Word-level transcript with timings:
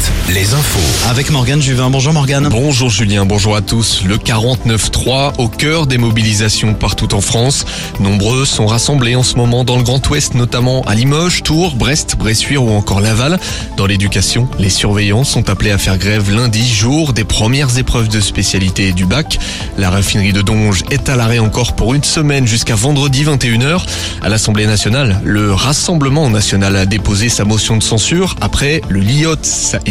7, 0.00 0.12
les 0.34 0.54
infos. 0.54 1.08
Avec 1.08 1.30
Morgane 1.30 1.60
Juvin. 1.60 1.90
Bonjour 1.90 2.12
Morgane. 2.12 2.48
Bonjour 2.50 2.88
Julien, 2.88 3.26
bonjour 3.26 3.56
à 3.56 3.60
tous. 3.60 4.02
Le 4.04 4.16
49-3 4.16 5.34
au 5.38 5.48
cœur 5.48 5.86
des 5.86 5.98
mobilisations 5.98 6.74
partout 6.74 7.14
en 7.14 7.20
France. 7.20 7.64
Nombreux 8.00 8.44
sont 8.44 8.66
rassemblés 8.66 9.14
en 9.14 9.22
ce 9.22 9.36
moment 9.36 9.64
dans 9.64 9.76
le 9.76 9.82
Grand 9.82 10.06
Ouest, 10.08 10.34
notamment 10.34 10.82
à 10.82 10.94
Limoges, 10.94 11.42
Tours, 11.42 11.74
Brest, 11.74 12.16
Bressuire 12.16 12.62
ou 12.62 12.70
encore 12.70 13.00
Laval. 13.00 13.38
Dans 13.76 13.86
l'éducation, 13.86 14.48
les 14.58 14.70
surveillants 14.70 15.24
sont 15.24 15.50
appelés 15.50 15.70
à 15.72 15.78
faire 15.78 15.98
grève 15.98 16.34
lundi, 16.34 16.66
jour 16.66 17.12
des 17.12 17.24
premières 17.24 17.76
épreuves 17.78 18.08
de 18.08 18.20
spécialité 18.20 18.92
du 18.92 19.04
bac. 19.04 19.38
La 19.78 19.90
raffinerie 19.90 20.32
de 20.32 20.42
Donge 20.42 20.84
est 20.90 21.08
à 21.08 21.16
l'arrêt 21.16 21.38
encore 21.40 21.74
pour 21.74 21.94
une 21.94 22.04
semaine 22.04 22.46
jusqu'à 22.46 22.74
vendredi 22.74 23.24
21h. 23.24 23.82
À 24.22 24.28
l'Assemblée 24.28 24.66
nationale, 24.66 25.20
le 25.24 25.52
Rassemblement 25.52 26.30
national 26.30 26.76
a 26.76 26.86
déposé 26.86 27.28
sa 27.28 27.44
motion 27.44 27.76
de 27.76 27.82
censure 27.82 28.36
après 28.40 28.80
le 28.88 29.00
LIOT 29.00 29.36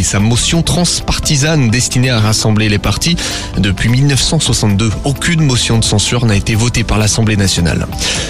sa 0.03 0.19
motion 0.19 0.61
transpartisane 0.61 1.69
destinée 1.69 2.09
à 2.09 2.19
rassembler 2.19 2.69
les 2.69 2.79
partis. 2.79 3.15
Depuis 3.57 3.89
1962, 3.89 4.91
aucune 5.03 5.41
motion 5.41 5.77
de 5.77 5.83
censure 5.83 6.25
n'a 6.25 6.35
été 6.35 6.55
votée 6.55 6.83
par 6.83 6.97
l'Assemblée 6.97 7.37
nationale. 7.37 7.87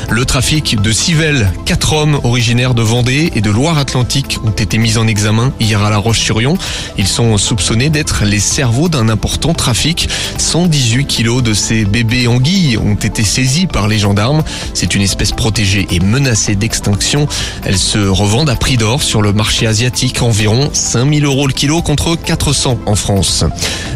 Le 0.10 0.26
trafic 0.26 0.82
de 0.82 0.92
civelles, 0.92 1.52
quatre 1.66 1.94
hommes 1.94 2.20
originaires 2.24 2.74
de 2.74 2.82
Vendée 2.82 3.32
et 3.36 3.42
de 3.42 3.50
Loire-Atlantique 3.50 4.40
ont 4.44 4.52
été 4.52 4.78
mis 4.78 4.98
en 4.98 5.08
examen 5.08 5.54
hier 5.60 5.82
à 5.82 5.90
La 5.90 5.98
Roche-sur-Yon. 5.98 6.58
Ils 6.98 7.08
sont 7.08 7.38
soupçonnés 7.38 7.90
d'être 7.90 8.26
les 8.26 8.40
cerveaux 8.40 8.90
d'un 8.90 9.10
important 9.10 9.54
trafic. 9.54 10.10
118 10.38 11.06
kilos 11.06 11.44
de 11.44 11.54
ces 11.54 11.86
bébés 11.86 12.28
anguilles 12.28 12.78
ont 12.78 12.96
été 12.96 13.24
saisis 13.24 13.68
par 13.68 13.88
les 13.88 14.00
gendarmes. 14.00 14.44
C'est 14.74 14.96
une 14.96 15.02
espèce 15.02 15.32
protégée 15.32 15.88
et 15.92 16.00
menacée 16.00 16.56
d'extinction. 16.56 17.28
Elles 17.64 17.78
se 17.78 18.00
revendent 18.00 18.50
à 18.50 18.56
prix 18.56 18.78
d'or 18.78 19.02
sur 19.02 19.22
le 19.22 19.34
marché 19.34 19.68
asiatique, 19.68 20.22
environ 20.22 20.70
5000 20.74 21.26
euros 21.26 21.48
le 21.52 21.54
kilo 21.54 21.82
contre 21.82 22.16
400 22.16 22.80
en 22.86 22.96
France. 22.96 23.44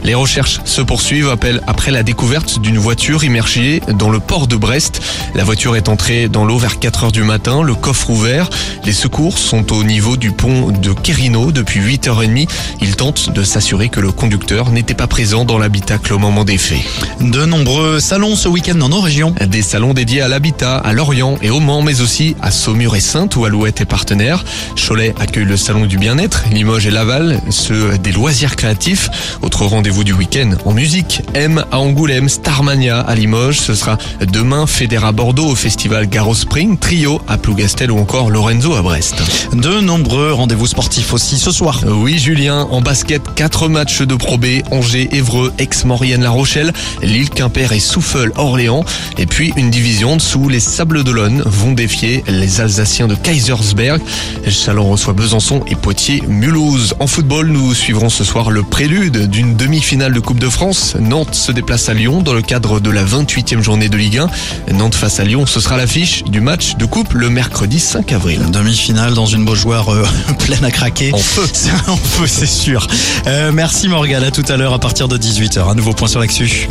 Les 0.03 0.13
recherches 0.13 0.59
se 0.65 0.81
poursuivent 0.81 1.33
après 1.67 1.91
la 1.91 2.03
découverte 2.03 2.59
d'une 2.59 2.77
voiture 2.77 3.23
immergée 3.23 3.81
dans 3.97 4.09
le 4.09 4.19
port 4.19 4.47
de 4.47 4.57
Brest. 4.57 5.01
La 5.35 5.45
voiture 5.45 5.77
est 5.77 5.87
entrée 5.87 6.27
dans 6.27 6.43
l'eau 6.43 6.57
vers 6.57 6.79
4 6.79 7.05
heures 7.05 7.11
du 7.13 7.23
matin, 7.23 7.63
le 7.63 7.73
coffre 7.73 8.09
ouvert. 8.09 8.49
Les 8.83 8.91
secours 8.91 9.37
sont 9.37 9.71
au 9.71 9.85
niveau 9.85 10.17
du 10.17 10.31
pont 10.31 10.71
de 10.71 10.91
Quérino 10.91 11.53
depuis 11.53 11.79
8h30. 11.79 12.49
Ils 12.81 12.97
tentent 12.97 13.29
de 13.29 13.43
s'assurer 13.43 13.87
que 13.87 14.01
le 14.01 14.11
conducteur 14.11 14.69
n'était 14.69 14.93
pas 14.93 15.07
présent 15.07 15.45
dans 15.45 15.57
l'habitacle 15.57 16.13
au 16.13 16.19
moment 16.19 16.43
des 16.43 16.57
faits. 16.57 16.83
De 17.21 17.45
nombreux 17.45 18.01
salons 18.01 18.35
ce 18.35 18.49
week-end 18.49 18.75
dans 18.75 18.89
nos 18.89 19.01
régions. 19.01 19.33
Des 19.47 19.61
salons 19.61 19.93
dédiés 19.93 20.21
à 20.21 20.27
l'habitat, 20.27 20.77
à 20.77 20.91
Lorient 20.91 21.37
et 21.41 21.51
au 21.51 21.61
Mans, 21.61 21.81
mais 21.81 22.01
aussi 22.01 22.35
à 22.41 22.51
Saumur 22.51 22.97
et 22.97 22.99
Sainte 22.99 23.37
où 23.37 23.45
Alouette 23.45 23.79
est 23.79 23.85
partenaire. 23.85 24.43
Cholet 24.75 25.15
accueille 25.19 25.45
le 25.45 25.57
salon 25.57 25.85
du 25.85 25.97
bien-être, 25.97 26.43
Limoges 26.51 26.85
et 26.85 26.91
Laval, 26.91 27.39
ceux 27.49 27.97
des 27.97 28.11
loisirs 28.11 28.55
créatifs. 28.55 29.09
Autre 29.41 29.65
rendez-vous 29.65 30.03
du 30.03 30.13
week-end 30.13 30.51
en 30.65 30.71
musique. 30.71 31.21
M 31.33 31.63
à 31.71 31.79
Angoulême, 31.79 32.29
Starmania 32.29 32.99
à 32.99 33.15
Limoges. 33.15 33.59
Ce 33.59 33.75
sera 33.75 33.97
demain 34.31 34.67
Fédéra 34.67 35.11
Bordeaux 35.11 35.47
au 35.47 35.55
festival 35.55 36.07
Garo 36.07 36.33
Spring, 36.33 36.77
Trio 36.77 37.21
à 37.27 37.37
Plougastel 37.37 37.91
ou 37.91 37.99
encore 37.99 38.29
Lorenzo 38.29 38.75
à 38.75 38.81
Brest. 38.81 39.21
De 39.53 39.79
nombreux 39.81 40.33
rendez-vous 40.33 40.67
sportifs 40.67 41.13
aussi 41.13 41.37
ce 41.37 41.51
soir. 41.51 41.81
Oui 41.87 42.17
Julien, 42.17 42.67
en 42.71 42.81
basket, 42.81 43.21
quatre 43.35 43.67
matchs 43.67 44.01
de 44.01 44.15
Pro 44.15 44.37
B, 44.37 44.61
Angers, 44.71 45.09
Évreux, 45.11 45.53
Aix-Maurienne, 45.57 46.23
La 46.23 46.29
Rochelle, 46.29 46.73
Lille, 47.01 47.29
Quimper 47.29 47.71
et 47.71 47.79
Souffle, 47.79 48.31
Orléans. 48.35 48.83
Et 49.17 49.25
puis 49.25 49.53
une 49.57 49.69
division 49.69 50.15
dessous, 50.15 50.49
les 50.49 50.59
Sables 50.59 51.03
d'Olonne 51.03 51.43
vont 51.45 51.73
défier 51.73 52.23
les 52.27 52.61
Alsaciens 52.61 53.07
de 53.07 53.15
Kaisersberg. 53.15 54.01
Chalon 54.47 54.91
reçoit 54.91 55.13
Besançon 55.13 55.63
et 55.67 55.75
Poitiers, 55.75 56.21
Mulhouse. 56.27 56.93
En 56.99 57.07
football, 57.07 57.34
nous 57.43 57.73
suivrons 57.73 58.09
ce 58.09 58.23
soir 58.23 58.49
le 58.49 58.63
prélude 58.63 59.29
d'une 59.29 59.55
demi-finale 59.55 60.13
de 60.13 60.19
Coupe 60.19 60.39
de 60.39 60.49
France. 60.49 60.95
Nantes 60.99 61.35
se 61.35 61.51
déplace 61.51 61.89
à 61.89 61.93
Lyon 61.93 62.21
dans 62.21 62.33
le 62.33 62.41
cadre 62.41 62.79
de 62.79 62.89
la 62.89 63.03
28e 63.03 63.61
journée 63.61 63.89
de 63.89 63.97
Ligue 63.97 64.19
1. 64.19 64.29
Nantes 64.73 64.95
face 64.95 65.19
à 65.19 65.23
Lyon, 65.23 65.45
ce 65.45 65.59
sera 65.59 65.75
l'affiche 65.75 66.23
du 66.23 66.39
match 66.39 66.75
de 66.75 66.85
coupe 66.85 67.13
le 67.13 67.29
mercredi 67.29 67.79
5 67.79 68.11
avril. 68.13 68.41
Demi-finale 68.51 69.13
dans 69.13 69.25
une 69.25 69.43
Beaujoire 69.43 69.89
euh, 69.89 70.05
pleine 70.39 70.63
à 70.63 70.71
craquer. 70.71 71.13
En 71.13 71.17
feu. 71.17 71.45
en 71.87 71.97
feu, 71.97 72.27
c'est 72.27 72.45
sûr. 72.45 72.87
Euh, 73.27 73.51
merci 73.51 73.87
Morgane, 73.87 74.23
à 74.23 74.31
tout 74.31 74.45
à 74.47 74.55
l'heure 74.55 74.73
à 74.73 74.79
partir 74.79 75.07
de 75.07 75.17
18h. 75.17 75.69
Un 75.69 75.75
nouveau 75.75 75.93
point 75.93 76.07
sur 76.07 76.19
l'actu. 76.19 76.69